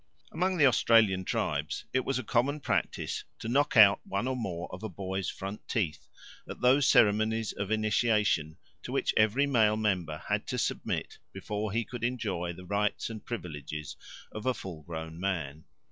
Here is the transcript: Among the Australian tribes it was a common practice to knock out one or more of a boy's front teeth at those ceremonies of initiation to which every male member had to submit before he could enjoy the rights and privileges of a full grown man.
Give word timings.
Among 0.31 0.57
the 0.57 0.65
Australian 0.65 1.25
tribes 1.25 1.85
it 1.93 1.99
was 2.03 2.17
a 2.17 2.23
common 2.23 2.59
practice 2.59 3.23
to 3.37 3.47
knock 3.47 3.77
out 3.77 3.99
one 4.03 4.27
or 4.27 4.35
more 4.35 4.67
of 4.73 4.81
a 4.81 4.89
boy's 4.89 5.29
front 5.29 5.67
teeth 5.67 6.07
at 6.49 6.59
those 6.61 6.87
ceremonies 6.87 7.51
of 7.51 7.69
initiation 7.69 8.57
to 8.81 8.91
which 8.91 9.13
every 9.15 9.45
male 9.45 9.77
member 9.77 10.23
had 10.27 10.47
to 10.47 10.57
submit 10.57 11.19
before 11.33 11.71
he 11.71 11.85
could 11.85 12.03
enjoy 12.03 12.51
the 12.51 12.65
rights 12.65 13.11
and 13.11 13.25
privileges 13.25 13.95
of 14.31 14.47
a 14.47 14.55
full 14.55 14.81
grown 14.81 15.19
man. 15.19 15.65